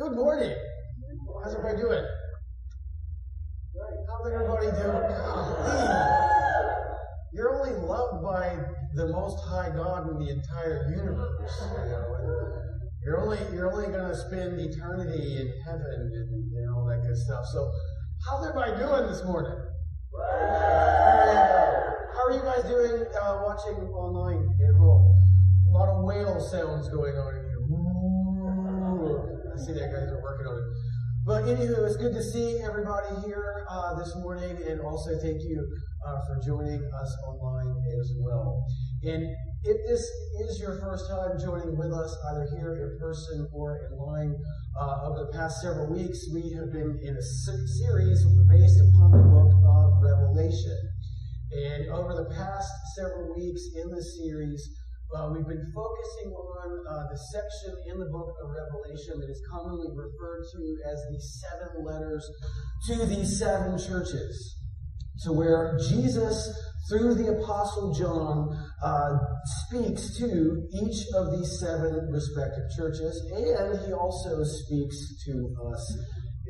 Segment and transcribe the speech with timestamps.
[0.00, 0.56] Good morning.
[1.44, 2.04] How's everybody doing?
[4.08, 4.96] How's everybody doing?
[7.34, 8.56] You're only loved by
[8.94, 11.52] the Most High God in the entire universe.
[11.60, 11.68] You
[13.04, 17.18] you're only you're only going to spend eternity in heaven and you know that good
[17.18, 17.44] stuff.
[17.52, 17.70] So,
[18.24, 19.52] how's everybody doing this morning?
[22.16, 25.14] How are you guys doing uh, watching online at home?
[25.68, 27.49] A lot of whale sounds going on
[29.60, 30.66] see that guys are working on it.
[31.26, 35.60] But anywho, it's good to see everybody here uh, this morning, and also thank you
[36.06, 38.64] uh, for joining us online as well.
[39.04, 39.28] And
[39.62, 44.34] if this is your first time joining with us, either here in person or online,
[44.80, 49.24] uh, over the past several weeks, we have been in a series based upon the
[49.28, 50.78] book of Revelation.
[51.52, 54.62] And over the past several weeks in the series,
[55.16, 59.42] uh, we've been focusing on uh, the section in the book of Revelation that is
[59.50, 62.30] commonly referred to as the seven letters
[62.86, 64.56] to these seven churches.
[65.24, 66.48] To where Jesus,
[66.88, 69.18] through the Apostle John, uh,
[69.66, 75.98] speaks to each of these seven respective churches, and he also speaks to us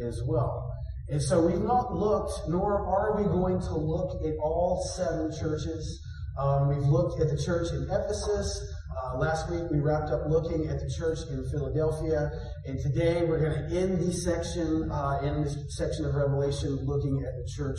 [0.07, 0.71] as well.
[1.09, 6.01] And so we've not looked, nor are we going to look at all seven churches.
[6.39, 8.75] Um, we've looked at the church in Ephesus.
[8.91, 12.31] Uh, last week we wrapped up looking at the church in Philadelphia,
[12.67, 17.23] and today we're going to end this section uh, in this section of Revelation looking
[17.27, 17.79] at the church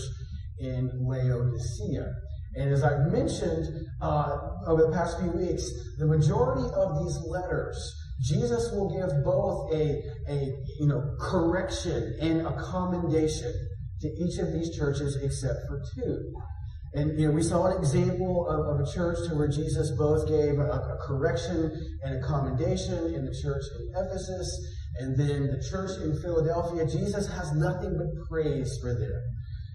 [0.60, 2.14] in Laodicea.
[2.56, 3.68] And as I've mentioned
[4.02, 7.78] uh, over the past few weeks, the majority of these letters,
[8.22, 13.54] Jesus will give both a, a you know correction and a commendation
[14.02, 16.34] to each of these churches except for two.
[16.94, 20.28] And you know, we saw an example of, of a church to where Jesus both
[20.28, 21.72] gave a, a, correction
[22.04, 26.86] and a commendation in the church in Ephesus, and then the church in Philadelphia.
[26.86, 29.22] Jesus has nothing but praise for them.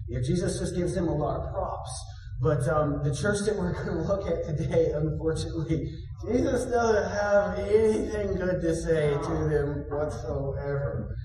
[0.07, 2.05] You know, Jesus just gives them a lot of props.
[2.39, 5.89] But um, the church that we're going to look at today, unfortunately,
[6.27, 11.15] Jesus doesn't have anything good to say to them whatsoever.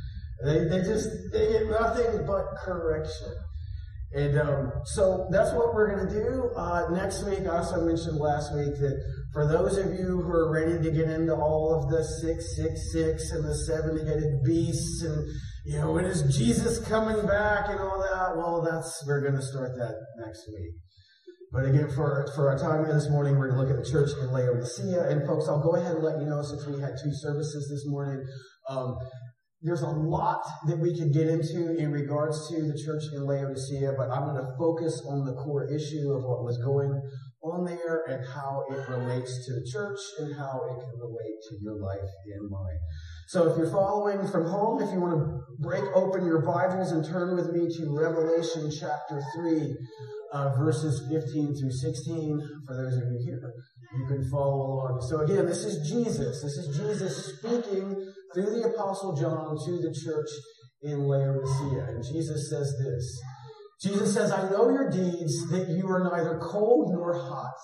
[0.43, 3.29] They, they just they get nothing but correction.
[4.15, 6.51] And um, so that's what we're going to do.
[6.55, 9.01] Uh, next week, I also mentioned last week that
[9.33, 13.45] for those of you who are ready to get into all of the 666 and
[13.45, 15.27] the seven headed beasts and,
[15.65, 19.43] you know, when is Jesus coming back and all that, well, that's, we're going to
[19.43, 20.73] start that next week.
[21.53, 23.91] But again, for, for our time here this morning, we're going to look at the
[23.91, 25.09] church in Laodicea.
[25.09, 27.85] And folks, I'll go ahead and let you know since we had two services this
[27.87, 28.25] morning,
[28.69, 28.97] um,
[29.63, 33.95] there's a lot that we could get into in regards to the church in Laodicea,
[33.97, 37.01] but I'm going to focus on the core issue of what was going
[37.43, 41.57] on there and how it relates to the church and how it can relate to
[41.61, 42.79] your life and mine.
[43.29, 47.05] So if you're following from home, if you want to break open your Bibles and
[47.05, 49.77] turn with me to Revelation chapter 3,
[50.33, 53.53] uh, verses 15 through 16, for those of you here,
[53.97, 55.07] you can follow along.
[55.09, 56.43] So again, this is Jesus.
[56.43, 60.29] This is Jesus speaking through the Apostle John to the church
[60.83, 61.85] in Laodicea.
[61.89, 63.21] And Jesus says this.
[63.83, 67.55] Jesus says, I know your deeds, that you are neither cold nor hot.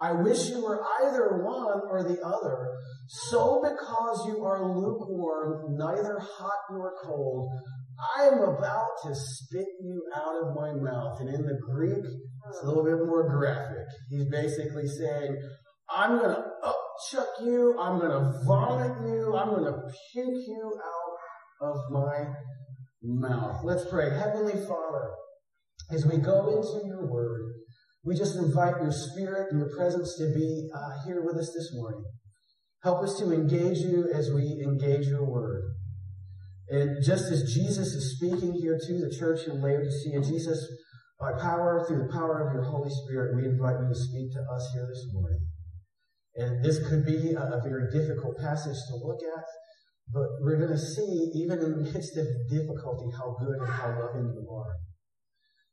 [0.00, 2.68] I wish you were either one or the other.
[3.06, 7.50] So because you are lukewarm, neither hot nor cold,
[8.16, 11.20] I am about to spit you out of my mouth.
[11.20, 12.02] And in the Greek,
[12.48, 13.86] it's a little bit more graphic.
[14.08, 15.36] He's basically saying,
[15.88, 16.42] I'm going to
[17.00, 17.76] upchuck you.
[17.78, 19.36] I'm going to vomit you.
[19.36, 19.80] I'm going to
[20.12, 22.26] puke you out of my
[23.02, 23.60] mouth.
[23.64, 24.10] Let's pray.
[24.10, 25.10] Heavenly Father,
[25.90, 27.52] as we go into your word,
[28.04, 31.70] we just invite your spirit and your presence to be uh, here with us this
[31.74, 32.04] morning.
[32.82, 35.64] Help us to engage you as we engage your word.
[36.70, 40.66] And just as Jesus is speaking here to the church in Laodicea, Jesus,
[41.18, 44.40] by power, through the power of your Holy Spirit, we invite you to speak to
[44.54, 45.40] us here this morning.
[46.36, 49.44] And this could be a, a very difficult passage to look at,
[50.12, 53.90] but we're going to see, even in the midst of difficulty, how good and how
[53.98, 54.74] loving you are.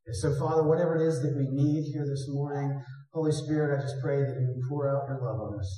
[0.08, 2.82] And so, Father, whatever it is that we need here this morning,
[3.14, 5.70] Holy Spirit, I just pray that you pour out your love on us.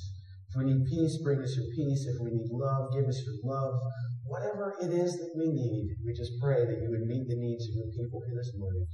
[0.50, 2.06] If we need peace, bring us your peace.
[2.10, 3.74] If we need love, give us your love.
[4.26, 7.66] Whatever it is that we need, we just pray that you would meet the needs
[7.68, 8.86] of your people here this morning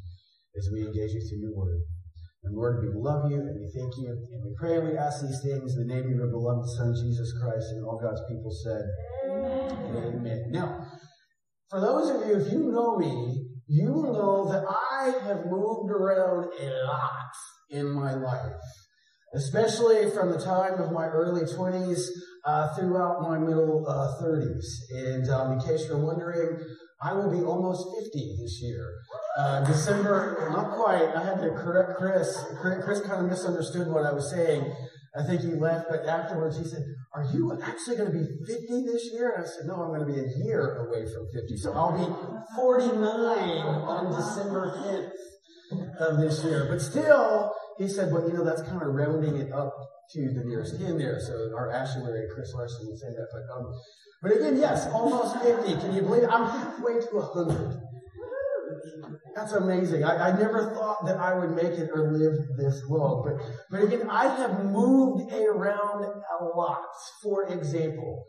[0.56, 1.80] as we engage you through your word.
[2.46, 5.20] And Lord, we love you and we thank you and we pray and we ask
[5.22, 8.50] these things in the name of your beloved Son, Jesus Christ, and all God's people
[8.62, 8.82] said,
[9.28, 10.14] Amen.
[10.14, 10.44] Amen.
[10.50, 10.86] Now,
[11.68, 16.46] for those of you, if you know me, you know that I have moved around
[16.60, 17.32] a lot
[17.70, 18.62] in my life.
[19.34, 22.00] especially from the time of my early 20s
[22.44, 24.64] uh, throughout my middle uh, 30s.
[24.94, 26.58] And um, in case you're wondering,
[27.02, 28.94] I will be almost 50 this year.
[29.36, 31.14] Uh, December, not quite.
[31.14, 32.42] I had to correct Chris.
[32.60, 34.64] Chris kind of misunderstood what I was saying.
[35.16, 36.82] I think he left, but afterwards he said,
[37.14, 39.32] Are you actually going to be 50 this year?
[39.36, 41.56] And I said, No, I'm going to be a year away from 50.
[41.56, 42.04] So I'll be
[42.56, 46.66] 49 on December 10th of this year.
[46.70, 49.74] But still, he said, Well, you know, that's kind of rounding it up
[50.12, 51.18] to the nearest kin there.
[51.20, 53.28] So our actuary, Chris Larson, would say that.
[53.32, 53.72] But, um,
[54.22, 55.74] but again, yes, almost 50.
[55.80, 56.30] Can you believe it?
[56.30, 57.85] I'm halfway to 100.
[59.36, 60.02] That's amazing.
[60.02, 63.22] I, I, never thought that I would make it or live this long.
[63.22, 66.86] But, but again, I have moved around a lot.
[67.22, 68.24] For example,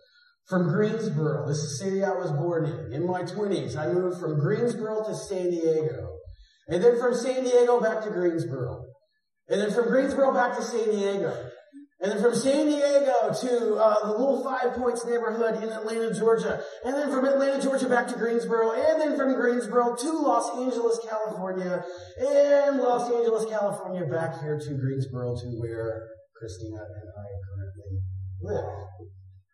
[0.49, 2.91] from Greensboro, this is the city I was born in.
[2.91, 6.09] In my 20s, I moved from Greensboro to San Diego.
[6.67, 8.83] And then from San Diego back to Greensboro.
[9.47, 11.51] And then from Greensboro back to San Diego.
[11.99, 16.61] And then from San Diego to uh, the little Five Points neighborhood in Atlanta, Georgia.
[16.85, 18.71] And then from Atlanta, Georgia back to Greensboro.
[18.71, 21.83] And then from Greensboro to Los Angeles, California.
[22.19, 26.07] And Los Angeles, California back here to Greensboro to where
[26.37, 28.01] Christina and I currently
[28.43, 28.87] live.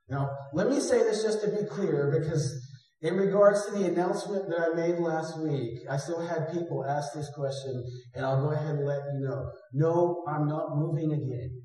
[0.10, 2.60] Now, let me say this just to be clear because
[3.01, 7.13] in regards to the announcement that I made last week, I still had people ask
[7.13, 7.86] this question
[8.16, 9.51] and I'll go ahead and let you know.
[9.72, 11.62] No, I'm not moving again.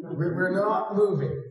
[0.00, 1.42] We're not moving.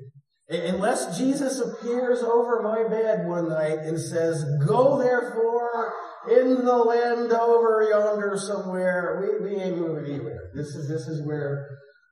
[0.50, 5.94] Unless Jesus appears over my bed one night and says, go therefore
[6.30, 10.52] in the land over yonder somewhere, we, we ain't moving anywhere.
[10.54, 11.66] This is, this is where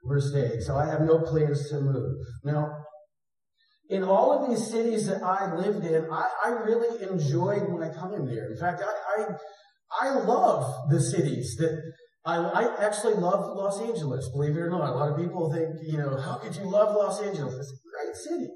[0.04, 0.62] we're staying.
[0.62, 2.18] So I have no plans to move.
[2.44, 2.70] Now,
[3.90, 8.26] in all of these cities that I lived in, I, I really enjoyed my time
[8.26, 8.50] there.
[8.50, 11.82] In fact, I, I, I love the cities that
[12.24, 14.90] I, I, actually love Los Angeles, believe it or not.
[14.90, 17.56] A lot of people think, you know, how could you love Los Angeles?
[17.56, 18.52] It's a great city.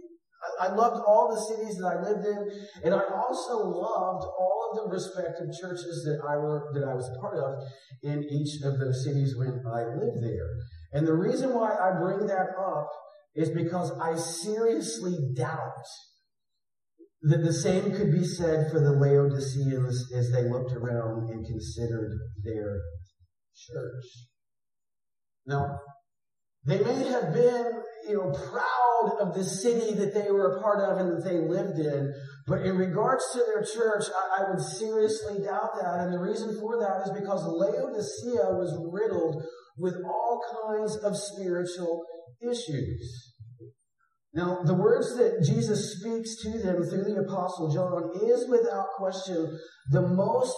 [0.62, 2.48] I, I loved all the cities that I lived in,
[2.84, 7.10] and I also loved all of the respective churches that I were that I was
[7.10, 7.56] a part of
[8.04, 10.50] in each of those cities when I lived there.
[10.94, 12.90] And the reason why I bring that up
[13.34, 15.86] is because I seriously doubt
[17.24, 22.16] that the same could be said for the Laodiceans as they looked around and considered
[22.44, 22.80] their
[23.56, 24.06] church.
[25.46, 25.80] Now,
[26.66, 27.72] they may have been,
[28.08, 31.38] you know, proud of the city that they were a part of and that they
[31.38, 32.14] lived in,
[32.48, 36.00] but in regards to their church, I, I would seriously doubt that.
[36.00, 39.44] And the reason for that is because Laodicea was riddled
[39.78, 42.04] with all kinds of spiritual
[42.42, 43.34] issues.
[44.34, 49.58] Now, the words that Jesus speaks to them through the Apostle John is without question
[49.92, 50.56] the most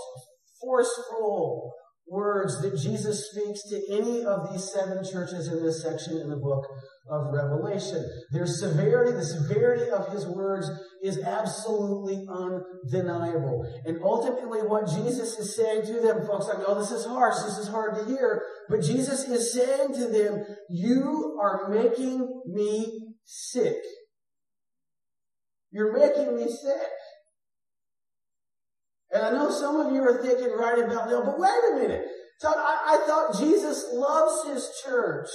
[0.60, 1.74] forceful,
[2.09, 6.38] words that Jesus speaks to any of these seven churches in this section in the
[6.38, 6.65] book
[7.09, 8.06] of Revelation.
[8.31, 10.69] Their severity, the severity of his words
[11.04, 13.65] is absolutely undeniable.
[13.86, 17.57] And ultimately what Jesus is saying to them, folks, I know this is harsh, this
[17.57, 23.77] is hard to hear, but Jesus is saying to them, you are making me sick.
[25.71, 26.88] You're making me sick.
[29.18, 32.06] And I know some of you are thinking right about now, but wait a minute.
[32.40, 35.30] Todd, I, I thought Jesus loves his church.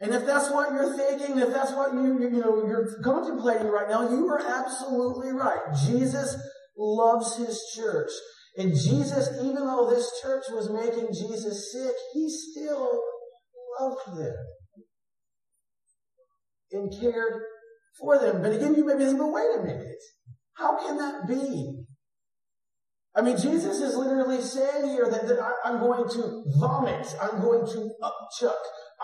[0.00, 3.66] And if that's what you're thinking, if that's what you, you, you know, you're contemplating
[3.68, 5.58] right now, you are absolutely right.
[5.86, 6.34] Jesus
[6.78, 8.10] loves his church.
[8.56, 13.02] And Jesus, even though this church was making Jesus sick, he still
[13.78, 14.36] loved them
[16.72, 17.42] and cared
[18.00, 18.40] for them.
[18.40, 20.00] But again, you may be thinking, but wait a minute.
[20.56, 21.84] How can that be?
[23.14, 27.40] I mean, Jesus is literally saying here that, that I, am going to vomit, I'm
[27.40, 28.60] going to upchuck,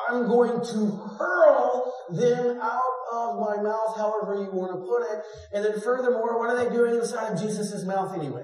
[0.08, 2.80] I'm going to hurl them out
[3.14, 5.24] of my mouth, however you want to put it.
[5.54, 8.42] And then furthermore, what are they doing inside of Jesus' mouth anyway?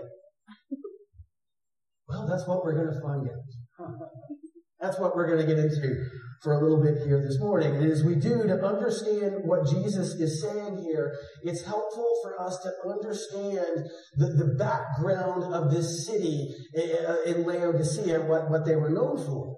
[2.08, 3.88] Well, that's what we're going to find out.
[4.80, 6.04] That's what we're going to get into
[6.42, 7.74] for a little bit here this morning.
[7.74, 12.58] And as we do to understand what Jesus is saying here, it's helpful for us
[12.62, 18.76] to understand the, the background of this city eh, eh, in Laodicea, what, what they
[18.76, 19.56] were known for.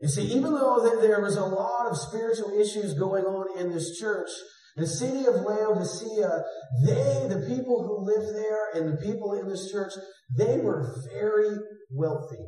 [0.00, 3.98] You see, even though there was a lot of spiritual issues going on in this
[3.98, 4.28] church,
[4.76, 6.42] the city of Laodicea,
[6.84, 9.92] they, the people who lived there and the people in this church,
[10.36, 11.56] they were very
[11.90, 12.44] wealthy.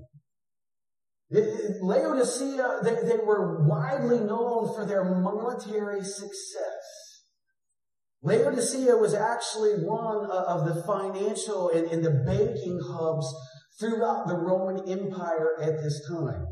[1.31, 7.25] Laodicea, they, they were widely known for their monetary success.
[8.23, 13.27] Laodicea was actually one of the financial and, and the banking hubs
[13.79, 16.47] throughout the Roman Empire at this time.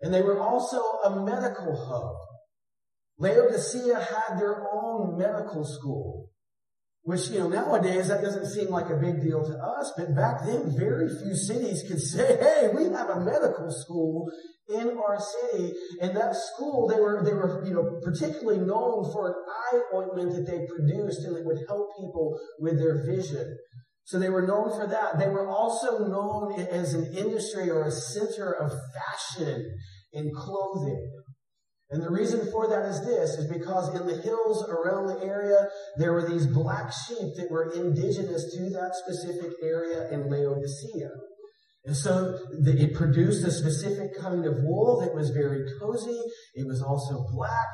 [0.00, 2.16] And they were also a medical hub.
[3.18, 6.30] Laodicea had their own medical school.
[7.08, 10.44] Which, you know, nowadays that doesn't seem like a big deal to us, but back
[10.44, 14.30] then very few cities could say, hey, we have a medical school
[14.68, 15.72] in our city.
[16.02, 19.34] And that school, they were, they were, you know, particularly known for an
[19.72, 23.56] eye ointment that they produced and that would help people with their vision.
[24.04, 25.18] So they were known for that.
[25.18, 29.64] They were also known as an industry or a center of fashion
[30.12, 31.10] and clothing.
[31.90, 35.68] And the reason for that is this, is because in the hills around the area,
[35.96, 41.10] there were these black sheep that were indigenous to that specific area in Laodicea.
[41.86, 46.20] And so it produced a specific kind of wool that was very cozy.
[46.54, 47.72] It was also black.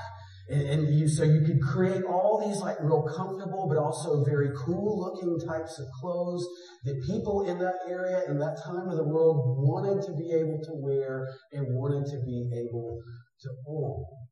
[0.49, 4.50] And, and you, so you could create all these like real comfortable, but also very
[4.64, 6.47] cool looking types of clothes
[6.85, 10.61] that people in that area in that time of the world wanted to be able
[10.62, 13.00] to wear and wanted to be able
[13.43, 14.29] to all.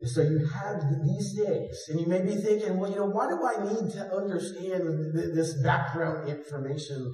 [0.00, 3.28] And so you have these things, and you may be thinking, well, you know, why
[3.28, 7.10] do I need to understand this background information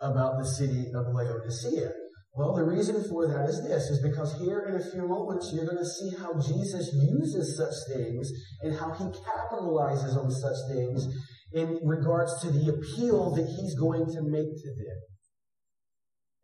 [0.00, 1.92] about the city of Laodicea?
[2.34, 5.64] Well, the reason for that is this, is because here in a few moments you're
[5.64, 11.08] going to see how Jesus uses such things and how he capitalizes on such things
[11.54, 14.98] in regards to the appeal that he's going to make to them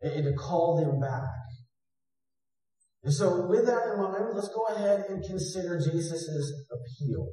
[0.01, 1.29] and to call them back.
[3.03, 7.27] And so with that in mind, let's go ahead and consider Jesus' appeal.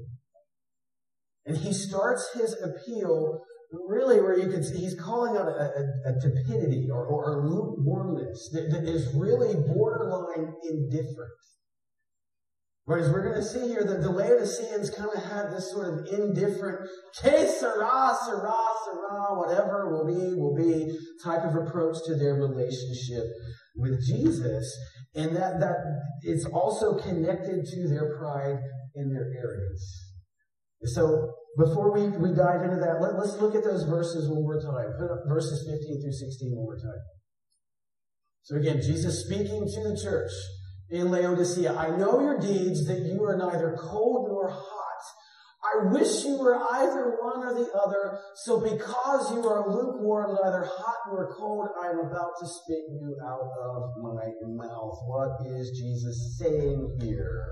[1.46, 3.40] And he starts his appeal
[3.86, 8.50] really where you can see he's calling out a, a, a tepidity or, or, lukewarmness
[8.52, 11.30] that, that is really borderline indifferent.
[12.84, 16.06] Whereas we're going to see here that the Laodiceans kind of had this sort of
[16.12, 16.80] indifferent,
[17.22, 23.22] que sera, sera, sera, whatever will be, will be type of approach to their relationship
[23.80, 24.64] with Jesus.
[25.14, 25.76] And that, that
[26.22, 28.58] it's also connected to their pride
[28.94, 30.06] and their arrogance.
[30.84, 34.60] So before we, we dive into that, let, us look at those verses one more
[34.60, 34.92] time.
[34.98, 37.02] Put up verses 15 through 16 one more time.
[38.42, 40.30] So again, Jesus speaking to the church
[40.90, 41.74] in Laodicea.
[41.74, 44.89] I know your deeds, that you are neither cold nor hot.
[45.62, 48.18] I wish you were either one or the other.
[48.34, 53.16] So because you are lukewarm, neither hot nor cold, I am about to spit you
[53.22, 54.98] out of my mouth.
[55.06, 57.44] What is Jesus saying here?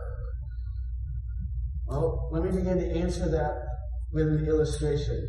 [1.86, 3.54] Well, let me begin to answer that
[4.12, 5.26] with an illustration.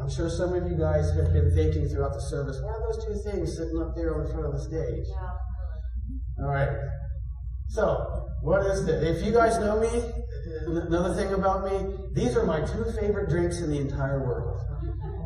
[0.00, 3.04] I'm sure some of you guys have been thinking throughout the service, what are those
[3.04, 5.06] two things sitting up there on the front of the stage?
[5.08, 6.44] Yeah.
[6.44, 6.68] All right.
[7.68, 9.02] So, what is it?
[9.02, 9.88] If you guys know me,
[10.76, 14.60] another thing about me, these are my two favorite drinks in the entire world.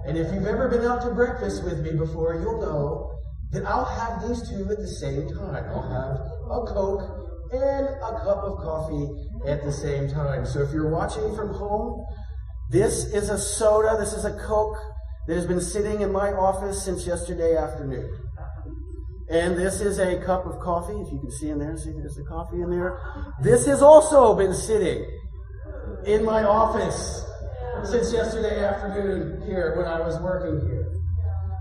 [0.07, 3.11] And if you've ever been out to breakfast with me before, you'll know
[3.53, 5.65] that I'll have these two at the same time.
[5.71, 6.17] I'll have
[6.51, 7.23] a Coke
[7.53, 9.09] and a cup of coffee
[9.47, 10.47] at the same time.
[10.47, 12.05] So if you're watching from home,
[12.71, 14.79] this is a soda, this is a Coke
[15.27, 18.11] that has been sitting in my office since yesterday afternoon.
[19.31, 22.19] And this is a cup of coffee, if you can see in there, see there's
[22.19, 23.01] a coffee in there.
[23.41, 25.07] This has also been sitting
[26.07, 27.25] in my office
[27.85, 30.93] since yesterday afternoon here when I was working here.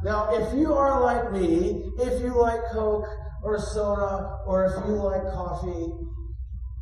[0.04, 3.06] Now, if you are like me, if you like Coke
[3.44, 5.88] or soda, or if you like coffee,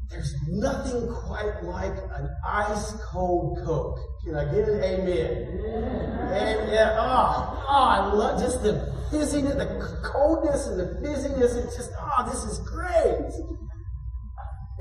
[0.09, 3.99] there's nothing quite like an ice cold Coke.
[4.25, 5.59] Can I get an amen?
[5.63, 6.65] Yeah.
[6.71, 11.63] Yeah, oh, oh, I love just the fizziness, the coldness and the fizziness.
[11.63, 13.31] It's just, oh, this is great.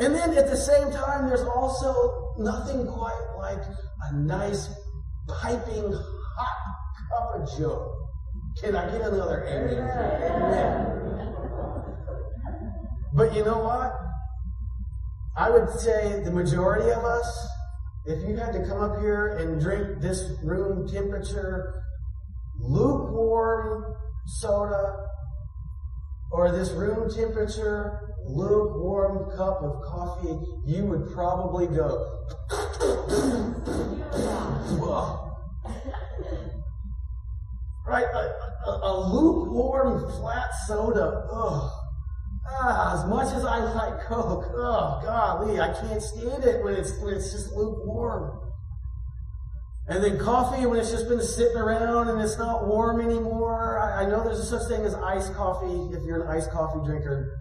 [0.01, 3.63] And then at the same time, there's also nothing quite like
[4.11, 4.69] a nice
[5.29, 6.57] piping hot
[7.11, 7.95] cup of joe.
[8.61, 9.89] Can I get another amen?
[10.31, 10.99] Amen.
[13.15, 13.93] But you know what?
[15.37, 17.49] I would say the majority of us,
[18.07, 21.83] if you had to come up here and drink this room temperature,
[22.59, 23.95] lukewarm
[24.27, 24.97] soda,
[26.33, 32.07] or this room temperature, lukewarm cup of coffee, you would probably go,
[37.87, 38.05] right?
[38.05, 41.71] A, a, a, lukewarm flat soda, ugh.
[42.51, 46.99] Ah, as much as I like Coke, oh golly, I can't stand it when it's
[47.01, 48.41] when it's just lukewarm.
[49.89, 53.79] And then coffee when it's just been sitting around and it's not warm anymore.
[53.79, 56.85] I, I know there's a such thing as iced coffee if you're an iced coffee
[56.85, 57.41] drinker.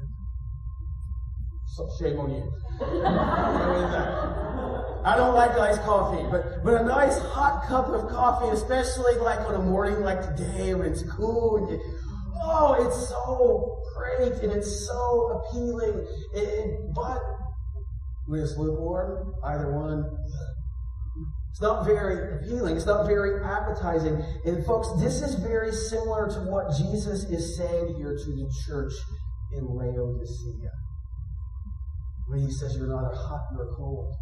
[1.77, 2.51] So shame on you.
[5.05, 9.41] I don't like iced coffee, but, but a nice hot cup of coffee, especially like
[9.41, 11.79] on a morning like today when it's cool and you,
[12.43, 16.03] oh, it's so great and it's so appealing.
[16.33, 17.21] It, it, but
[18.25, 20.03] when it's lukewarm, either one,
[21.51, 22.75] it's not very appealing.
[22.75, 24.25] It's not very appetizing.
[24.45, 28.93] And folks, this is very similar to what Jesus is saying here to the church
[29.53, 30.71] in Laodicea.
[32.27, 34.13] When he says, You're neither hot nor cold,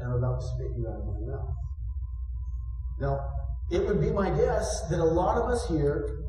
[0.00, 1.54] and I'm about to spit you out of my mouth.
[3.00, 3.20] Now,
[3.70, 6.26] it would be my guess that a lot of us here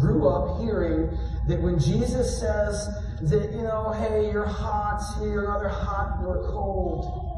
[0.00, 1.10] grew up hearing
[1.48, 2.88] that when Jesus says
[3.22, 7.32] that, you know, hey, you're hot, you're neither hot nor cold,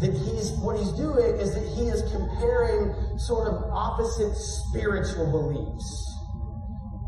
[0.00, 6.06] that he's, what he's doing is that he is comparing sort of opposite spiritual beliefs.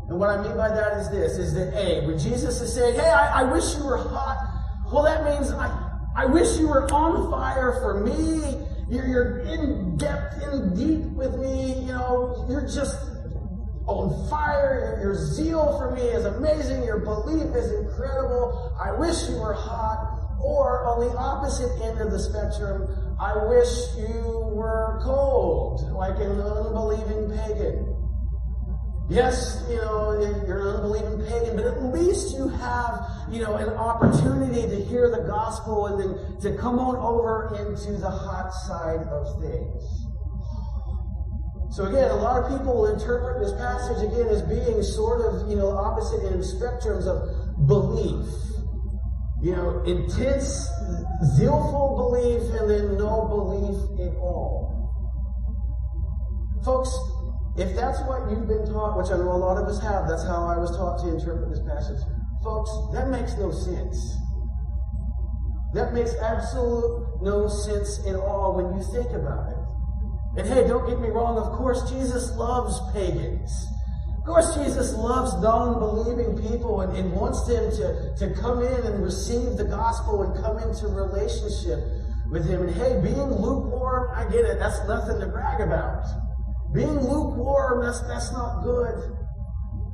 [0.09, 2.95] And what I mean by that is this, is that A, when Jesus is saying,
[2.95, 4.52] hey, I, I wish you were hot,
[4.93, 5.73] well, that means I,
[6.15, 8.61] I wish you were on fire for me.
[8.87, 11.79] You're, you're in depth, in deep with me.
[11.81, 12.95] You know, you're just
[13.87, 14.99] on fire.
[15.01, 16.83] Your, your zeal for me is amazing.
[16.83, 18.77] Your belief is incredible.
[18.79, 20.37] I wish you were hot.
[20.39, 26.39] Or on the opposite end of the spectrum, I wish you were cold, like an
[26.39, 28.02] unbelieving pagan.
[29.09, 30.13] Yes, you know,
[30.47, 35.09] you're an unbelieving pagan, but at least you have, you know, an opportunity to hear
[35.09, 39.83] the gospel and then to come on over into the hot side of things.
[41.75, 45.49] So again, a lot of people will interpret this passage again as being sort of,
[45.49, 48.27] you know, opposite in spectrums of belief
[49.43, 50.69] you know, intense,
[51.35, 54.71] zealful belief and then no belief at all.
[56.63, 56.89] Folks,
[57.55, 60.25] if that's what you've been taught, which I know a lot of us have, that's
[60.25, 62.01] how I was taught to interpret this passage.
[62.43, 64.17] Folks, that makes no sense.
[65.73, 69.57] That makes absolute no sense at all when you think about it.
[70.37, 73.51] And hey, don't get me wrong, of course, Jesus loves pagans.
[74.17, 79.03] Of course, Jesus loves non-believing people and, and wants them to, to come in and
[79.03, 81.77] receive the gospel and come into relationship
[82.31, 82.63] with Him.
[82.63, 84.57] And hey, being lukewarm, I get it.
[84.57, 86.05] That's nothing to brag about.
[86.73, 89.15] Being lukewarm, that's, that's not good.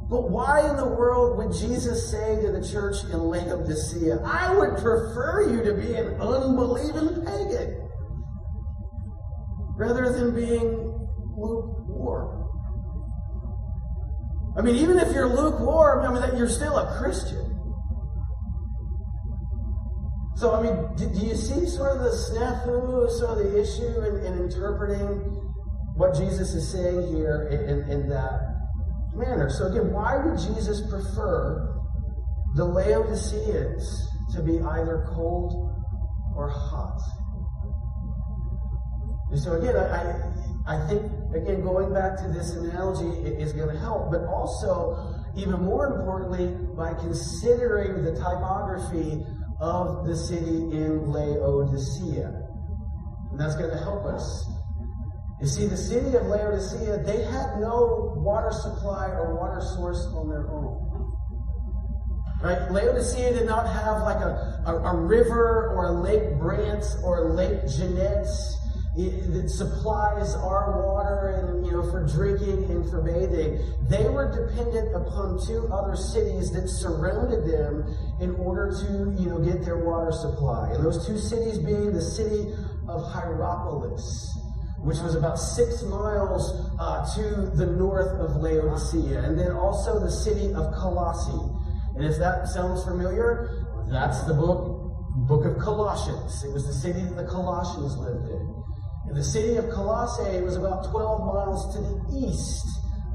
[0.09, 4.77] But why in the world would Jesus say to the church in Laodicea, I would
[4.81, 7.87] prefer you to be an unbelieving pagan
[9.77, 12.47] rather than being lukewarm?
[14.57, 17.45] I mean, even if you're lukewarm, I mean, that you're still a Christian.
[20.37, 23.99] So, I mean, do, do you see sort of the snafu, sort of the issue
[24.05, 25.48] in, in interpreting
[25.99, 28.39] what Jesus is saying here in, in, in that
[29.13, 29.49] manner?
[29.49, 31.75] So, again, why would Jesus prefer
[32.55, 35.75] the Laodiceans to be either cold
[36.37, 37.01] or hot?
[39.29, 40.15] And so, again, I,
[40.65, 41.03] I think,
[41.35, 46.47] again, going back to this analogy is going to help, but also, even more importantly,
[46.77, 49.25] by considering the typography
[49.59, 52.31] of the city in Laodicea.
[53.31, 54.49] And that's going to help us.
[55.41, 60.27] You see, the city of Laodicea, they had no water supply or water source on
[60.27, 60.89] their own.
[62.43, 62.71] Right?
[62.71, 67.33] Laodicea did not have like a, a, a river or a Lake Brandt or a
[67.33, 68.27] Lake Jeanette
[68.95, 73.61] that supplies our water and you know for drinking and for bathing.
[73.87, 79.39] They were dependent upon two other cities that surrounded them in order to you know
[79.39, 80.71] get their water supply.
[80.73, 82.51] And those two cities being the city
[82.89, 84.37] of Hierapolis,
[84.83, 90.11] which was about six miles uh, to the north of Laodicea, and then also the
[90.11, 91.43] city of Colossae.
[91.95, 94.79] And if that sounds familiar, that's the book
[95.27, 96.43] book of Colossians.
[96.43, 98.63] It was the city that the Colossians lived in.
[99.07, 102.65] And the city of Colossae was about 12 miles to the east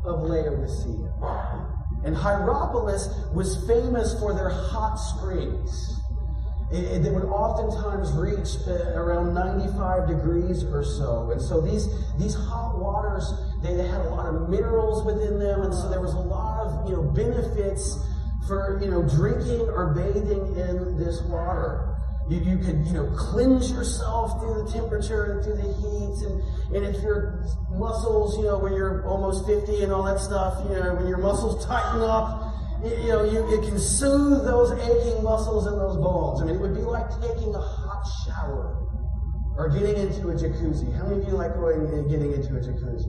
[0.05, 1.13] of Laodicea.
[2.05, 5.71] And Hierapolis was famous for their hot springs.
[6.75, 11.31] They would oftentimes reach uh, around 95 degrees or so.
[11.31, 11.87] And so these,
[12.19, 13.31] these hot waters,
[13.63, 15.63] they, they had a lot of minerals within them.
[15.63, 17.97] And so there was a lot of, you know, benefits
[18.49, 21.95] for, you know, drinking or bathing in this water.
[22.29, 26.27] You, you could, you know, cleanse yourself through the temperature and through the heat.
[26.27, 30.59] And, and if your muscles, you know, when you're almost 50 and all that stuff,
[30.65, 32.54] you know, when your muscles tighten up,
[32.85, 36.43] you, know, you, it can soothe those aching muscles and those bones.
[36.43, 38.85] I mean, it would be like taking a hot shower
[39.57, 40.93] or getting into a jacuzzi.
[40.97, 43.09] How many of you like going and getting into a jacuzzi?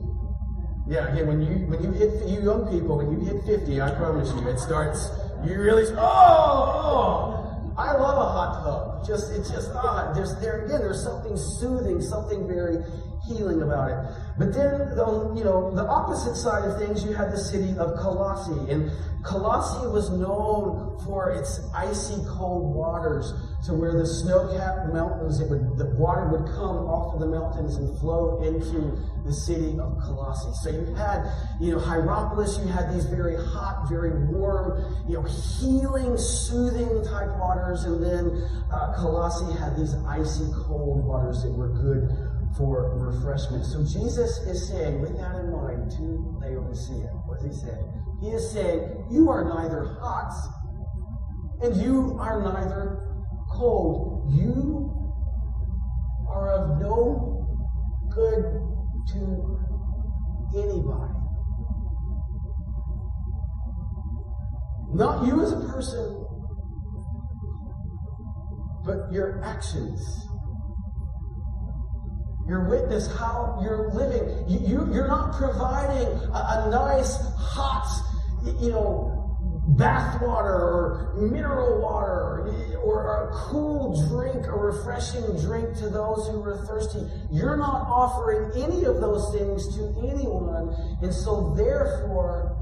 [0.88, 3.90] Yeah, again, when you when you hit you young people, when you hit 50, I
[3.96, 5.10] promise you, it starts.
[5.44, 9.06] You really oh, oh I love a hot tub.
[9.06, 10.80] Just it's just ah, there's there again.
[10.80, 12.78] There's something soothing, something very
[13.26, 13.98] healing about it.
[14.38, 17.96] But then, the, you know, the opposite side of things, you had the city of
[17.98, 18.70] Colossae.
[18.70, 18.90] And
[19.24, 23.32] Colossae was known for its icy cold waters
[23.64, 27.76] to where the snow-capped mountains, it would, the water would come off of the mountains
[27.76, 30.52] and flow into the city of Colossae.
[30.62, 31.24] So you had,
[31.60, 37.32] you know, Hierapolis, you had these very hot, very warm, you know, healing, soothing type
[37.38, 37.84] waters.
[37.84, 42.25] And then uh, Colossae had these icy cold waters that were good
[42.56, 43.64] for refreshment.
[43.64, 47.76] So Jesus is saying, with that in mind, to Laodicea, what he say?
[48.20, 50.32] He is saying, you are neither hot
[51.62, 53.02] and you are neither
[53.50, 54.32] cold.
[54.32, 54.90] You
[56.28, 57.46] are of no
[58.10, 58.44] good
[59.12, 59.58] to
[60.56, 61.12] anybody.
[64.94, 66.26] Not you as a person,
[68.84, 70.26] but your actions
[72.46, 74.48] your witness, how you're living.
[74.48, 77.86] You, you, you're not providing a, a nice, hot,
[78.60, 79.12] you know,
[79.76, 82.46] bath water or mineral water
[82.84, 87.02] or a cool drink, a refreshing drink to those who are thirsty.
[87.32, 90.72] You're not offering any of those things to anyone.
[91.02, 92.56] And so therefore,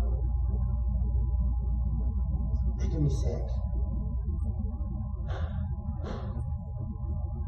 [2.79, 3.64] they can be sick.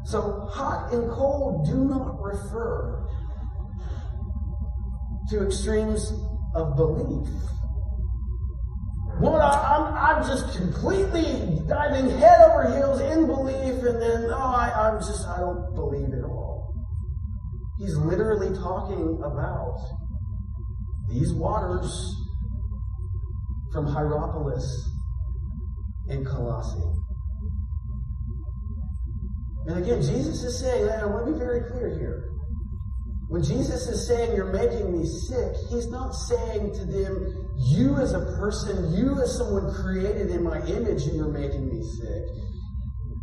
[0.07, 3.05] So hot and cold do not refer
[5.29, 6.13] to extremes
[6.55, 7.27] of belief.
[9.19, 14.71] Well, I'm, I'm just completely diving head over heels in belief, and then, oh, I,
[14.87, 16.73] I'm just, I don't believe at all.
[17.77, 19.77] He's literally talking about
[21.09, 22.15] these waters
[23.73, 24.65] from Hierapolis
[26.07, 26.97] and Colossae.
[29.67, 32.29] And again, Jesus is saying, I want to be very clear here.
[33.27, 38.13] When Jesus is saying you're making me sick, he's not saying to them, you as
[38.13, 42.23] a person, you as someone created in my image, and you're making me sick.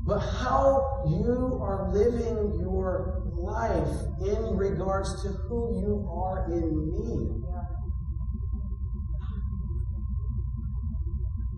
[0.07, 7.41] But how you are living your life in regards to who you are in me.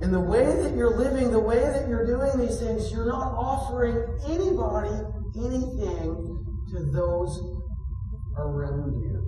[0.00, 3.32] And the way that you're living, the way that you're doing these things, you're not
[3.32, 4.92] offering anybody
[5.36, 7.40] anything to those
[8.36, 9.22] around you.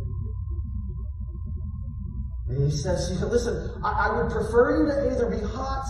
[2.48, 5.84] And he says, he said, listen, I, I would prefer you to either be hot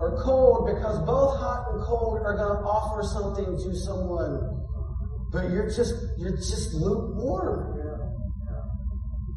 [0.00, 4.60] or cold because both hot and cold are going to offer something to someone.
[5.32, 7.74] But you're just, you're just lukewarm.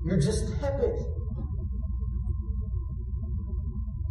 [0.06, 0.94] You're just tepid.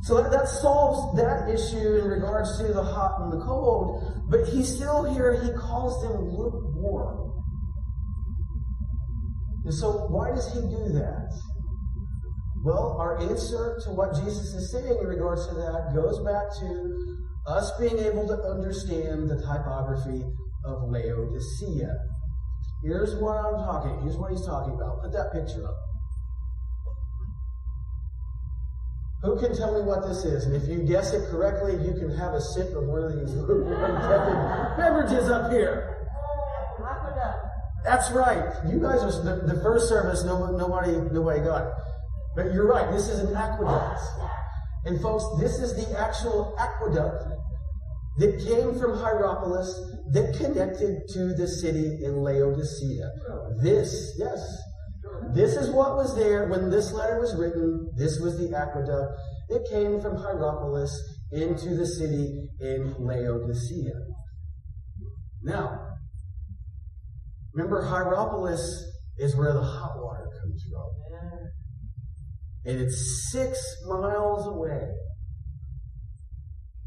[0.06, 4.46] So that, that solves that issue in regards to the hot and the cold, but
[4.46, 7.32] he's still here, he calls them lukewarm.
[9.64, 11.26] And so why does he do that?
[12.62, 17.26] Well, our answer to what Jesus is saying in regards to that goes back to
[17.48, 20.22] us being able to understand the typography
[20.64, 21.90] of Laodicea.
[22.84, 25.02] Here's what I'm talking, here's what he's talking about.
[25.02, 25.74] Put that picture up.
[29.26, 30.46] Who can tell me what this is?
[30.46, 33.34] And if you guess it correctly, you can have a sip of one of these
[34.78, 35.96] beverages up here.
[37.84, 38.54] That's right.
[38.70, 40.22] You guys are the, the first service.
[40.22, 41.72] No, nobody, nobody got it.
[42.36, 42.90] But you're right.
[42.92, 44.00] This is an aqueduct,
[44.84, 47.24] and folks, this is the actual aqueduct
[48.18, 49.68] that came from Hierapolis
[50.12, 53.10] that connected to the city in Laodicea.
[53.62, 54.62] This, yes,
[55.36, 57.90] this is what was there when this letter was written.
[57.96, 59.12] This was the aqueduct
[59.48, 60.92] that came from Hierapolis
[61.32, 63.94] into the city in Laodicea.
[65.42, 65.80] Now,
[67.54, 68.84] remember Hierapolis
[69.18, 70.90] is where the hot water comes from.
[72.64, 74.88] And it's six miles away.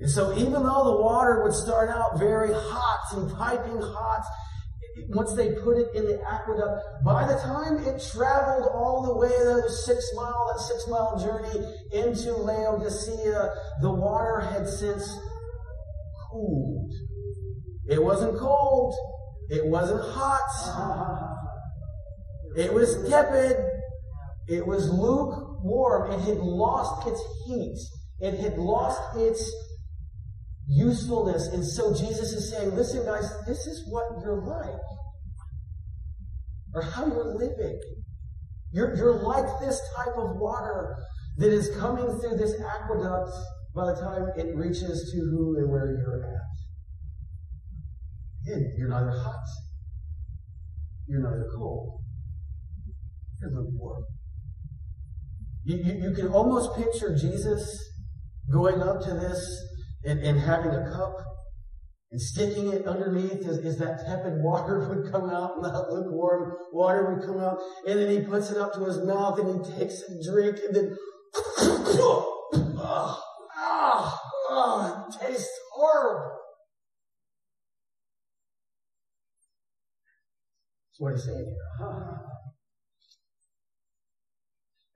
[0.01, 4.23] And so even though the water would start out very hot and piping hot,
[5.09, 9.29] once they put it in the aqueduct, by the time it traveled all the way
[9.29, 13.49] those six mile, that six mile journey into Laodicea,
[13.81, 15.17] the water had since
[16.29, 16.91] cooled.
[17.87, 18.95] It wasn't cold.
[19.49, 21.37] It wasn't hot.
[22.55, 23.57] It was tepid.
[24.47, 26.11] It was lukewarm.
[26.11, 27.77] It had lost its heat.
[28.19, 29.51] It had lost its
[30.69, 31.47] usefulness.
[31.47, 34.79] And so Jesus is saying, listen, guys, this is what you're like.
[36.73, 37.79] Or how you're living.
[38.71, 40.95] You're, you're like this type of water
[41.37, 43.31] that is coming through this aqueduct
[43.75, 46.45] by the time it reaches to who and where you're at.
[48.45, 49.43] Again, you're neither hot
[51.09, 52.01] you're neither cold.
[53.41, 54.03] You're lukewarm.
[55.63, 57.91] You, you, you can almost picture Jesus
[58.51, 59.41] going up to this
[60.03, 61.15] and, and having a cup
[62.11, 67.13] and sticking it underneath as that tepid water would come out and that lukewarm water
[67.13, 67.57] would come out.
[67.87, 70.75] And then he puts it up to his mouth and he takes a drink and
[70.75, 70.97] then,
[71.59, 74.17] oh, oh,
[74.49, 76.35] oh, it tastes horrible.
[80.87, 81.87] That's what he's saying here.
[81.87, 82.29] Ah.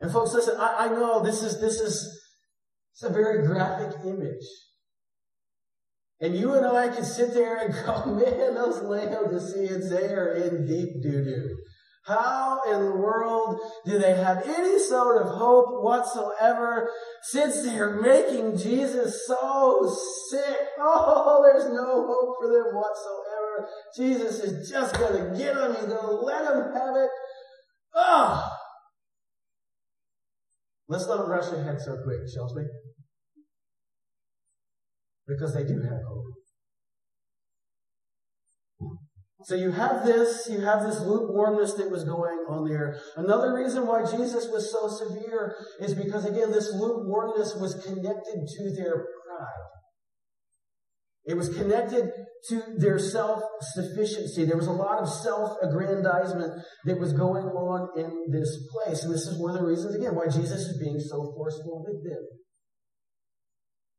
[0.01, 2.21] And folks, listen, I, I know this is, this is,
[2.93, 4.43] it's a very graphic image.
[6.21, 10.65] And you and I can sit there and go, man, those Laodiceans, they are in
[10.65, 11.57] deep doo-doo.
[12.05, 16.89] How in the world do they have any sort of hope whatsoever
[17.21, 19.89] since they're making Jesus so
[20.29, 20.67] sick?
[20.79, 23.69] Oh, there's no hope for them whatsoever.
[23.95, 25.75] Jesus is just going to get them.
[25.75, 27.09] He's going to let them have it.
[27.95, 28.49] Oh.
[30.89, 32.63] Let's not rush ahead so quick, shall we?
[35.27, 36.33] Because they do have hope.
[39.45, 42.97] So you have this, you have this lukewarmness that was going on there.
[43.17, 48.75] Another reason why Jesus was so severe is because again, this lukewarmness was connected to
[48.75, 49.63] their pride.
[51.25, 52.11] It was connected
[52.49, 54.45] to their self-sufficiency.
[54.45, 56.53] There was a lot of self-aggrandizement
[56.85, 59.03] that was going on in this place.
[59.03, 62.03] And this is one of the reasons, again, why Jesus is being so forceful with
[62.03, 62.23] them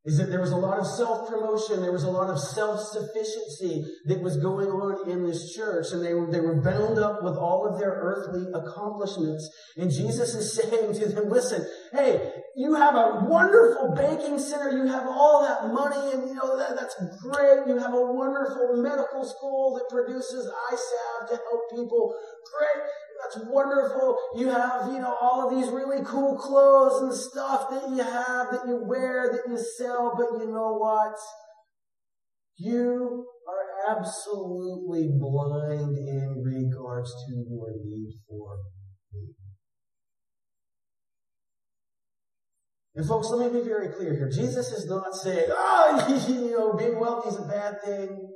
[0.05, 4.21] is that there was a lot of self-promotion, there was a lot of self-sufficiency that
[4.21, 7.67] was going on in this church, and they were, they were bound up with all
[7.67, 9.49] of their earthly accomplishments.
[9.79, 14.87] And Jesus is saying to them, listen, hey, you have a wonderful banking center, you
[14.87, 17.67] have all that money, and you know, that, that's great.
[17.67, 22.15] You have a wonderful medical school that produces salve to help people.
[22.53, 22.85] Great.
[23.25, 24.17] That's wonderful.
[24.37, 28.51] You have, you know, all of these really cool clothes and stuff that you have,
[28.51, 31.15] that you wear, that you sell, but you know what?
[32.57, 38.57] You are absolutely blind in regards to your need for
[39.13, 39.35] me.
[42.95, 44.31] And folks, let me be very clear here.
[44.31, 48.34] Jesus is not saying, oh, you know, being wealthy is a bad thing.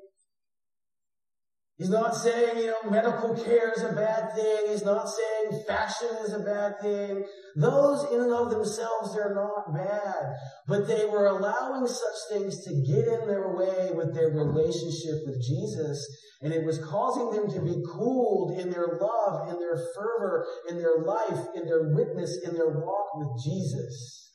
[1.79, 4.67] He's not saying, you know, medical care is a bad thing.
[4.69, 7.25] He's not saying fashion is a bad thing.
[7.55, 10.35] Those in and of themselves, they're not bad.
[10.67, 15.41] But they were allowing such things to get in their way with their relationship with
[15.41, 16.05] Jesus.
[16.43, 20.79] And it was causing them to be cooled in their love, in their fervor, in
[20.79, 24.28] their life, in their witness, in their walk with Jesus.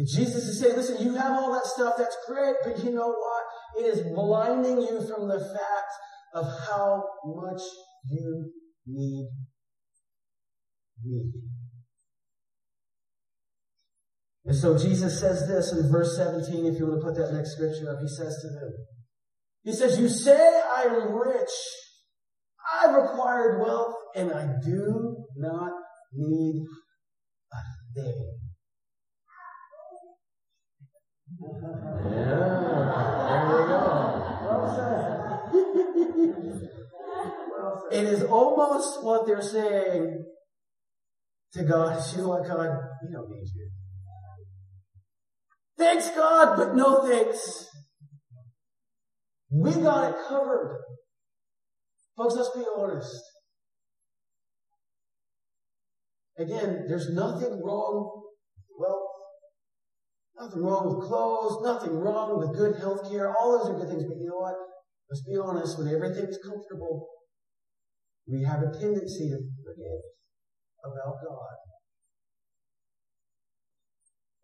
[0.00, 3.08] And Jesus is saying, listen, you have all that stuff, that's great, but you know
[3.08, 3.44] what?
[3.78, 5.92] It is blinding you from the fact
[6.32, 7.60] of how much
[8.08, 8.50] you
[8.86, 9.28] need
[11.04, 11.30] me.
[14.46, 17.56] And so Jesus says this in verse 17, if you want to put that next
[17.56, 18.72] scripture up, he says to them,
[19.64, 21.50] he says, you say I am rich.
[22.82, 25.72] I've acquired wealth and I do not
[26.14, 26.64] need
[27.52, 28.49] a thing.
[31.42, 31.48] Yeah,
[33.28, 33.78] there we go.
[37.90, 40.24] It is almost what they're saying
[41.52, 42.02] to God.
[42.12, 42.68] You know what, God?
[43.02, 43.70] We don't need you.
[45.78, 47.66] Thanks, God, but no thanks.
[49.50, 50.78] We got it covered.
[52.16, 53.22] Folks, let's be honest.
[56.38, 58.29] Again, there's nothing wrong.
[60.40, 63.34] Nothing wrong with clothes, nothing wrong with good health care.
[63.36, 64.04] All those are good things.
[64.04, 64.56] But you know what?
[65.10, 65.78] Let's be honest.
[65.78, 67.08] When everything's comfortable,
[68.26, 70.00] we have a tendency to forget
[70.82, 71.56] about God.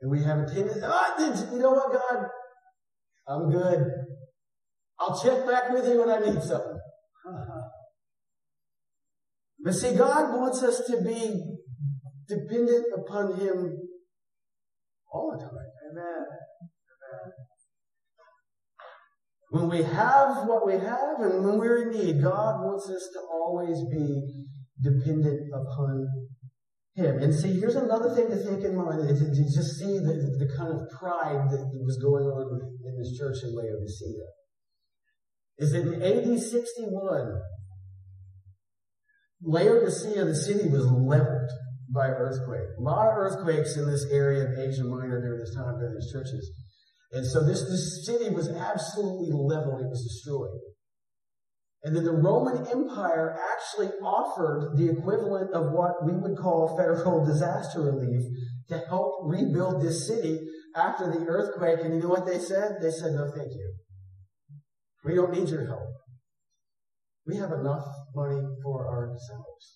[0.03, 2.27] And we have a tendency, oh, you know what, God?
[3.29, 3.87] I'm good.
[5.01, 6.79] I'll check back with you when I need something.
[9.59, 11.57] But see, God wants us to be
[12.29, 13.77] dependent upon Him
[15.11, 15.51] all the time.
[19.51, 23.21] When we have what we have and when we're in need, God wants us to
[23.33, 24.45] always be
[24.83, 26.07] dependent upon
[26.95, 27.19] Him.
[27.23, 30.51] And see, here's another thing to think in mind, to, to just see the, the
[30.57, 34.27] kind of pride that was going on in this church in Laodicea.
[35.59, 37.41] Is that in AD 61,
[39.43, 41.51] Laodicea, the city, was leveled
[41.92, 42.68] by earthquake.
[42.79, 46.12] A lot of earthquakes in this area of Asia Minor during this time during these
[46.12, 46.51] churches.
[47.12, 49.81] And so this, this city was absolutely leveled.
[49.81, 50.61] It was destroyed.
[51.85, 57.25] And then the Roman Empire actually offered the equivalent of what we would call federal
[57.33, 58.22] disaster relief
[58.68, 60.40] to help rebuild this city
[60.75, 61.79] after the earthquake.
[61.85, 62.79] And you know what they said?
[62.83, 63.75] They said, no, thank you.
[65.05, 65.87] We don't need your help.
[67.25, 69.76] We have enough money for ourselves.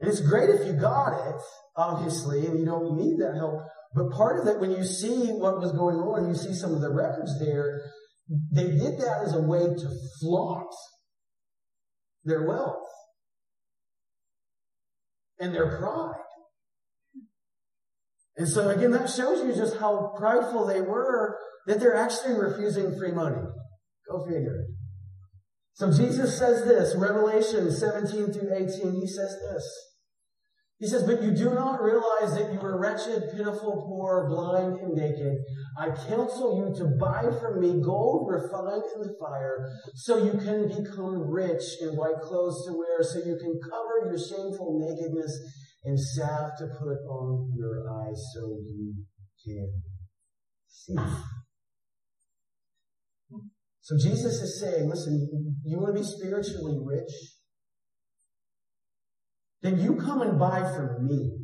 [0.00, 1.40] And it's great if you got it,
[1.76, 3.62] obviously, and you don't need that help.
[3.94, 6.80] But part of it, when you see what was going on, you see some of
[6.80, 7.80] the records there,
[8.52, 10.74] they did that as a way to flaunt
[12.24, 12.84] their wealth
[15.38, 16.20] and their pride.
[18.36, 22.96] And so again, that shows you just how prideful they were that they're actually refusing
[22.98, 23.42] free money.
[24.10, 24.66] Go figure.
[25.76, 29.86] So Jesus says this, Revelation 17 through 18, he says this.
[30.78, 34.94] He says, But you do not realize that you are wretched, pitiful, poor, blind, and
[34.94, 35.36] naked.
[35.78, 40.66] I counsel you to buy from me gold refined in the fire, so you can
[40.66, 45.38] become rich in white clothes to wear, so you can cover your shameful nakedness,
[45.84, 48.94] and salve to put on your eyes, so you
[49.44, 49.82] can
[50.66, 50.96] see.
[53.86, 55.28] So Jesus is saying, listen,
[55.64, 57.36] you want to be spiritually rich?
[59.62, 61.38] then you come and buy from me.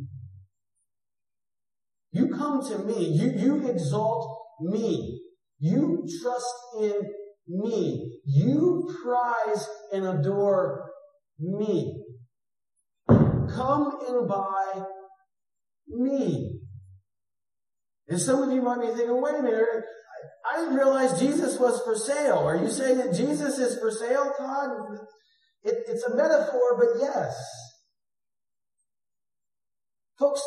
[2.11, 3.07] You come to me.
[3.07, 5.20] You, you exalt me.
[5.61, 7.00] You trust in
[7.48, 8.18] me.
[8.26, 10.90] You prize and adore
[11.38, 12.02] me.
[13.09, 14.83] Come and buy
[15.87, 16.59] me.
[18.09, 19.85] And some of you might be thinking, wait a minute,
[20.51, 22.39] I didn't realize Jesus was for sale.
[22.39, 24.71] Are you saying that Jesus is for sale, Todd?
[25.63, 27.35] It, it's a metaphor, but yes.
[30.19, 30.43] Folks,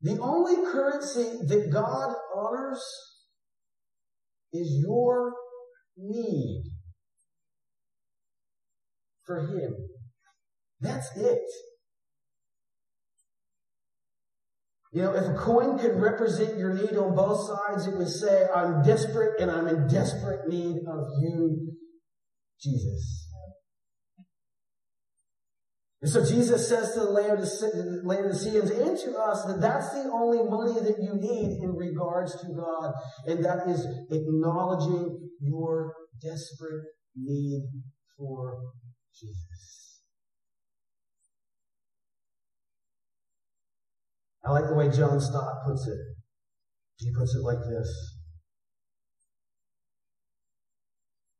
[0.00, 2.82] the only currency that God honors
[4.52, 5.32] is your
[5.96, 6.64] need
[9.24, 9.74] for Him.
[10.80, 11.42] That's it.
[14.92, 18.46] You know, if a coin could represent your need on both sides, it would say,
[18.54, 21.74] I'm desperate and I'm in desperate need of you,
[22.60, 23.28] Jesus.
[26.00, 27.10] And so Jesus says to the
[28.04, 32.46] Laodiceans and to us that that's the only money that you need in regards to
[32.54, 32.92] God,
[33.26, 36.84] and that is acknowledging your desperate
[37.16, 37.64] need
[38.16, 38.58] for
[39.12, 39.87] Jesus.
[44.44, 45.98] I like the way John Stott puts it.
[46.98, 48.18] He puts it like this.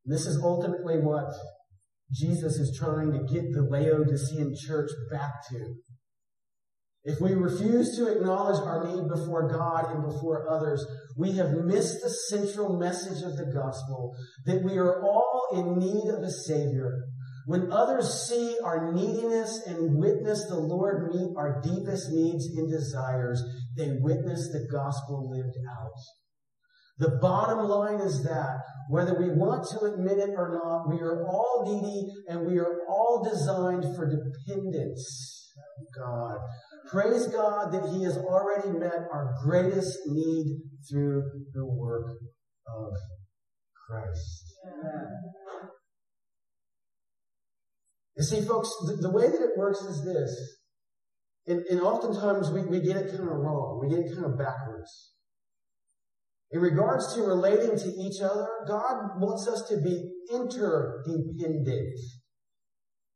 [0.05, 1.33] This is ultimately what
[2.13, 5.75] Jesus is trying to get the Laodicean church back to.
[7.05, 10.85] If we refuse to acknowledge our need before God and before others,
[11.17, 14.15] we have missed the central message of the gospel
[14.47, 17.05] that we are all in need of a Savior.
[17.49, 23.43] When others see our neediness and witness the Lord meet our deepest needs and desires,
[23.75, 25.99] they witness the gospel lived out.
[26.99, 28.59] The bottom line is that
[28.91, 32.81] whether we want to admit it or not, we are all needy and we are
[32.87, 36.37] all designed for dependence of God.
[36.91, 40.59] Praise God that He has already met our greatest need
[40.91, 41.23] through
[41.55, 42.19] the work
[42.67, 42.93] of
[43.89, 44.53] Christ.
[48.19, 50.59] You see, folks, the, the way that it works is this.
[51.47, 53.81] And, and oftentimes we, we get it kind of wrong.
[53.81, 55.15] We get it kind of backwards.
[56.51, 61.99] In regards to relating to each other, God wants us to be interdependent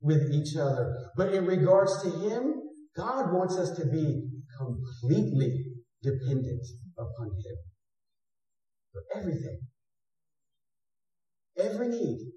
[0.00, 0.94] with each other.
[1.16, 2.54] But in regards to Him,
[2.96, 4.22] God wants us to be
[4.56, 5.64] completely
[6.02, 6.64] dependent
[6.96, 7.56] upon Him
[8.92, 9.60] for everything.
[11.58, 12.32] Every need.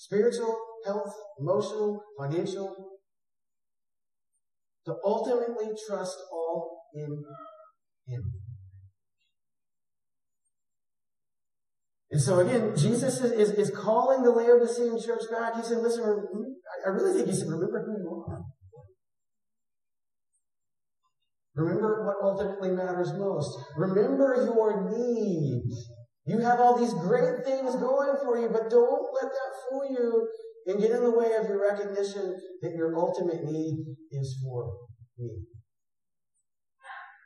[0.00, 2.74] Spiritual, health, emotional, financial.
[4.86, 7.22] To ultimately trust all in
[8.08, 8.22] Him.
[12.10, 15.56] And so again, Jesus is, is, is, calling the Laodicean church back.
[15.56, 18.40] He said, listen, I really think he said, remember who you are.
[21.56, 23.50] Remember what ultimately matters most.
[23.76, 25.62] Remember your need.
[26.24, 29.52] You have all these great things going for you, but don't let that
[29.88, 30.28] you
[30.66, 34.70] and get in the way of your recognition that your ultimate need is for
[35.18, 35.30] me.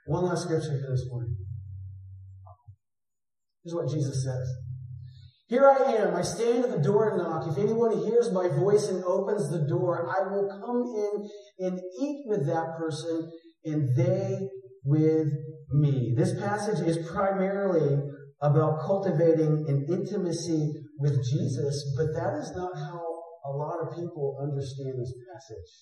[0.07, 1.37] One last scripture for this morning.
[3.65, 4.49] Here's what Jesus says.
[5.47, 6.15] Here I am.
[6.15, 7.47] I stand at the door and knock.
[7.51, 12.25] If anyone hears my voice and opens the door, I will come in and eat
[12.27, 13.31] with that person
[13.65, 14.49] and they
[14.85, 15.29] with
[15.71, 16.15] me.
[16.17, 17.99] This passage is primarily
[18.41, 23.01] about cultivating an intimacy with Jesus, but that is not how
[23.47, 25.73] a lot of people understand this passage.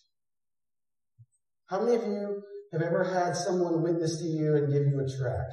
[1.67, 2.43] How many of you
[2.73, 5.47] have ever had someone witness to you and give you a track?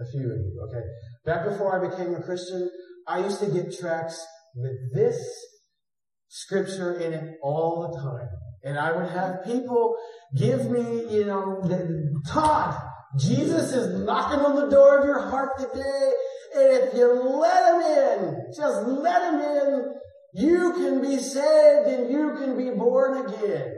[0.00, 0.84] A few of you, okay.
[1.24, 2.70] Back before I became a Christian,
[3.06, 4.24] I used to get tracks
[4.54, 5.18] with this
[6.28, 8.28] scripture in it all the time.
[8.64, 9.96] And I would have people
[10.36, 11.62] give me, you know,
[12.26, 12.80] Todd,
[13.18, 16.12] Jesus is knocking on the door of your heart today.
[16.54, 19.94] And if you let him in, just let him in,
[20.34, 23.74] you can be saved and you can be born again.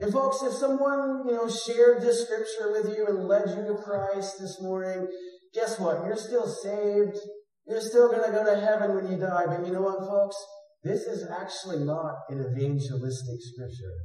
[0.00, 3.82] And folks, if someone, you know, shared this scripture with you and led you to
[3.82, 5.08] Christ this morning,
[5.54, 6.04] guess what?
[6.04, 7.18] You're still saved.
[7.66, 9.44] You're still going to go to heaven when you die.
[9.46, 10.36] But you know what, folks?
[10.84, 13.96] This is actually not an evangelistic scripture.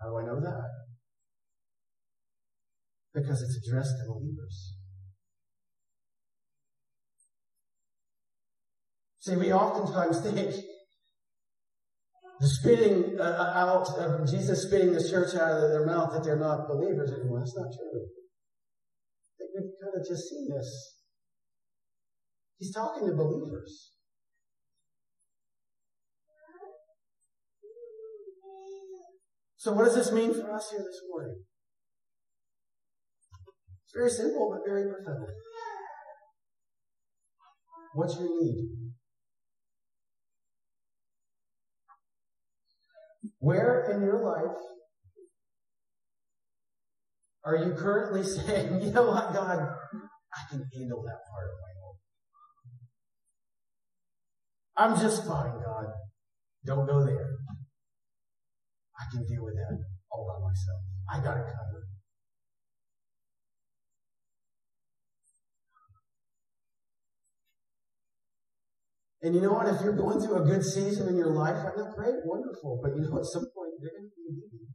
[0.00, 0.85] How do I know that?
[3.16, 4.74] Because it's addressed to believers.
[9.20, 10.54] See, we oftentimes think
[12.38, 16.38] the spitting uh, out of Jesus spitting the church out of their mouth that they're
[16.38, 17.38] not believers anymore.
[17.38, 18.06] That's not true.
[19.40, 21.02] We've kind of just seen this.
[22.58, 23.92] He's talking to believers.
[29.56, 31.36] So what does this mean for us here this morning?
[33.96, 35.26] Very simple, but very profound.
[37.94, 38.68] What's your need?
[43.38, 44.58] Where in your life
[47.42, 51.72] are you currently saying, you know what, God, I can handle that part of my
[51.80, 52.00] life.
[54.76, 55.86] I'm just fine, God.
[56.66, 57.30] Don't go there.
[59.00, 59.78] I can deal with that
[60.10, 60.82] all by myself.
[61.10, 61.95] I got it covered.
[69.26, 69.66] And you know what?
[69.66, 72.78] If you're going through a good season in your life right now, great, wonderful.
[72.78, 74.70] But you know, at some point, you're going to be needy.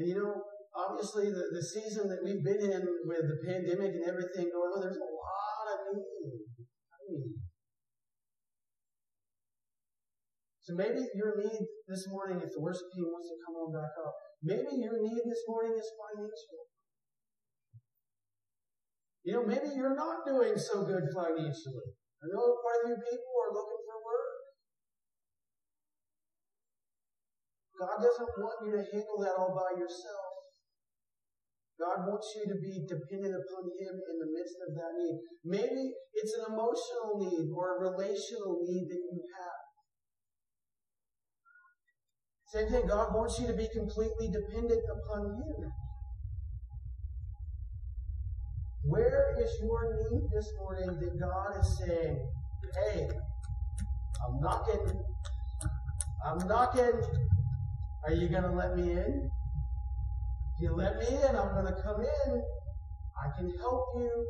[0.00, 0.40] And you know,
[0.72, 4.80] obviously, the, the season that we've been in with the pandemic and everything going on,
[4.80, 7.44] there's a lot of need.
[10.64, 11.60] So maybe your need
[11.92, 15.28] this morning, if the worship team wants to come on back up, maybe your need
[15.28, 16.72] this morning is financial.
[19.28, 21.88] You know, maybe you're not doing so good financially.
[22.24, 24.32] I know quite a few people are looking for work.
[27.76, 30.32] God doesn't want you to handle that all by yourself.
[31.76, 35.20] God wants you to be dependent upon Him in the midst of that need.
[35.44, 39.60] Maybe it's an emotional need or a relational need that you have.
[42.48, 45.68] Same thing, God wants you to be completely dependent upon Him.
[48.88, 52.18] Where is your need this morning that God is saying,
[52.74, 53.06] hey,
[54.24, 55.02] I'm knocking,
[56.24, 56.98] I'm knocking,
[58.06, 59.30] are you going to let me in?
[60.56, 62.42] If you let me in, I'm going to come in.
[63.20, 64.26] I can help you.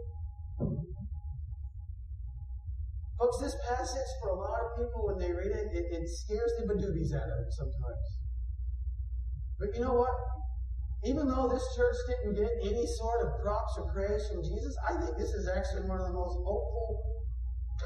[3.21, 6.53] Folks, this passage for a lot of people, when they read it, it, it scares
[6.59, 8.19] the bedoobies out of it sometimes.
[9.61, 10.11] But you know what?
[11.05, 14.99] Even though this church didn't get any sort of props or praise from Jesus, I
[14.99, 17.23] think this is actually one of the most hopeful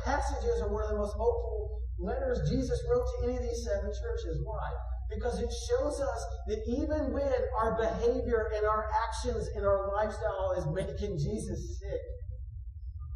[0.05, 3.93] passages or one of the most hopeful letters Jesus wrote to any of these seven
[3.93, 4.41] churches.
[4.45, 4.65] Why?
[5.13, 7.29] Because it shows us that even when
[7.61, 12.01] our behavior and our actions and our lifestyle is making Jesus sick,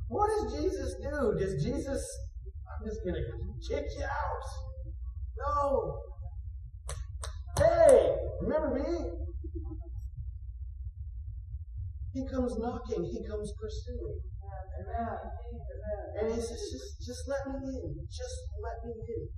[0.08, 1.34] what does Jesus do?
[1.38, 2.04] Does Jesus,
[2.68, 4.46] I'm just going to kick you out?
[5.38, 6.00] No.
[7.58, 9.25] Hey, remember me?
[12.16, 13.04] He comes knocking.
[13.04, 14.24] He comes pursuing.
[14.80, 15.20] Amen.
[16.16, 17.92] And he says, just, just let me in.
[18.08, 19.28] Just let me in.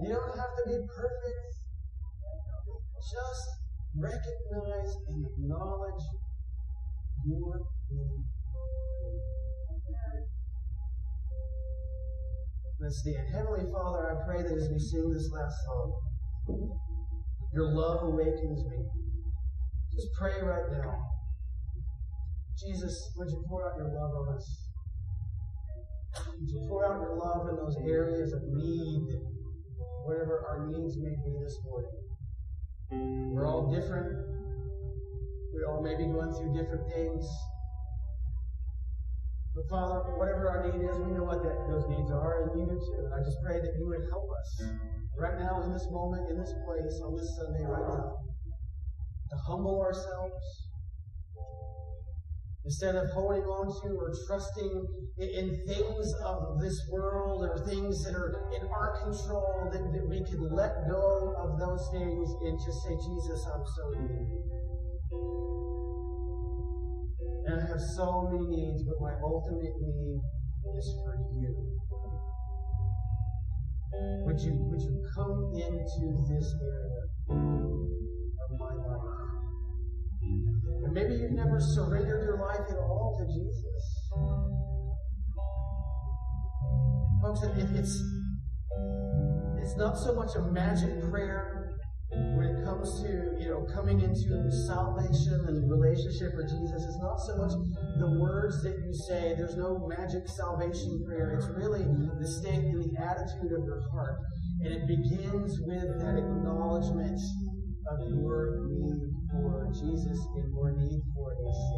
[0.00, 1.52] You don't have to be perfect.
[2.96, 3.44] Just
[3.92, 6.04] recognize and acknowledge
[7.28, 7.60] your
[7.92, 8.24] need.
[12.80, 13.28] Let's stand.
[13.36, 15.92] Heavenly Father, I pray that as we sing this last song,
[17.52, 18.80] your love awakens me.
[19.92, 21.13] Just pray right now.
[22.54, 24.46] Jesus, would you pour out your love on us?
[26.38, 29.02] Would you pour out your love in those areas of need,
[30.06, 33.34] whatever our needs may be this morning?
[33.34, 34.06] We're all different.
[35.50, 37.26] We all may be going through different things.
[39.54, 42.66] But Father, whatever our need is, we know what that, those needs are, and you
[42.66, 43.06] do too.
[43.14, 44.62] I just pray that you would help us
[45.18, 48.18] right now, in this moment, in this place, on this Sunday, right now.
[49.30, 50.63] to humble ourselves.
[52.64, 54.72] Instead of holding on to or trusting
[55.20, 60.40] in things of this world or things that are in our control, that, we can
[60.48, 64.40] let go of those things and just say, Jesus, I'm so needy.
[67.52, 70.20] And I have so many needs, but my ultimate need
[70.72, 71.52] is for you.
[74.24, 77.73] Would you, would you come into this area
[80.94, 83.74] maybe you've never surrendered your life at all to Jesus.
[87.20, 87.98] Folks, it, it's,
[89.58, 91.74] it's not so much a magic prayer
[92.38, 94.38] when it comes to, you know, coming into
[94.70, 96.78] salvation and relationship with Jesus.
[96.86, 97.50] It's not so much
[97.98, 99.34] the words that you say.
[99.34, 101.34] There's no magic salvation prayer.
[101.34, 104.20] It's really the state and the attitude of your heart.
[104.62, 107.18] And it begins with that acknowledgement
[107.90, 111.74] of your need for Jesus and your need for a.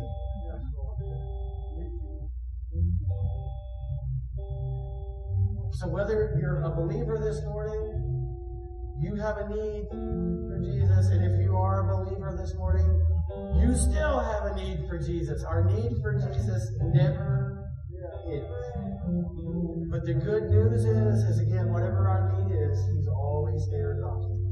[5.77, 8.17] So whether you're a believer this morning,
[8.99, 9.89] you have a need
[10.49, 12.89] for Jesus, and if you are a believer this morning,
[13.61, 15.45] you still have a need for Jesus.
[15.45, 17.69] Our need for Jesus never
[18.33, 19.91] ends.
[19.91, 24.46] But the good news is, is again, whatever our need is, He's always there knocking.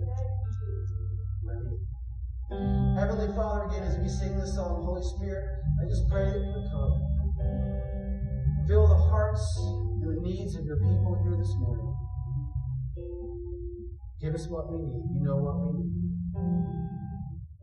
[2.50, 5.48] Heavenly Father, again, as we sing this song, Holy Spirit,
[5.80, 6.92] I just pray that you would come.
[8.68, 9.40] Fill the hearts
[10.02, 11.96] and the needs of your people here this morning.
[14.20, 15.04] Give us what we need.
[15.16, 16.04] You know what we need.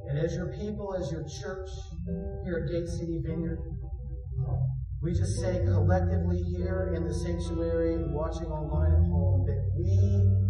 [0.10, 1.70] And as your people, as your church
[2.44, 3.60] here at Gate City Vineyard,
[5.02, 10.41] we just say collectively here in the sanctuary, watching online at home, that we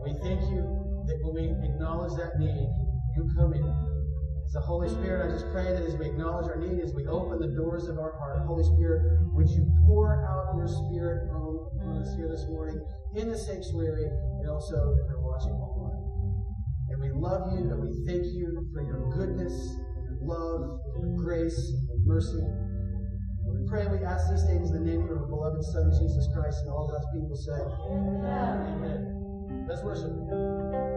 [0.00, 0.64] And we thank you
[1.06, 2.68] that when we acknowledge that need,
[3.16, 3.68] you come in.
[4.48, 7.38] So, Holy Spirit, I just pray that as we acknowledge our need, as we open
[7.38, 12.16] the doors of our heart, Holy Spirit, would you pour out your Spirit on us
[12.16, 12.80] here this morning
[13.14, 16.02] in the sanctuary and also if you're watching online.
[16.90, 19.54] And we love you and we thank you for your goodness,
[20.02, 21.60] your love, your grace,
[21.92, 22.42] and mercy.
[23.46, 26.28] We pray and we ask these things in the name of our beloved Son, Jesus
[26.34, 27.60] Christ, and all God's people say,
[27.92, 28.66] Amen.
[28.66, 29.19] Amen.
[29.70, 30.89] Let's worship.